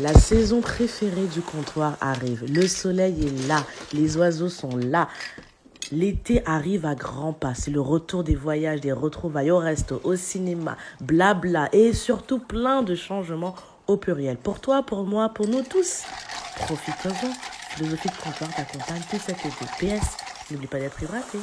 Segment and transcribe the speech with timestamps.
[0.00, 2.44] La saison préférée du comptoir arrive.
[2.48, 3.64] Le soleil est là.
[3.92, 5.08] Les oiseaux sont là.
[5.90, 7.54] L'été arrive à grands pas.
[7.54, 12.82] C'est le retour des voyages, des retrouvailles au resto, au cinéma, blabla et surtout plein
[12.82, 13.56] de changements
[13.88, 14.36] au pluriel.
[14.36, 16.04] Pour toi, pour moi, pour nous tous.
[16.58, 17.32] Profitons-en.
[17.70, 19.64] Philosophie de comptoir t'accompagne tout cet été.
[19.80, 20.16] PS,
[20.52, 21.38] n'oublie pas d'être hydraté.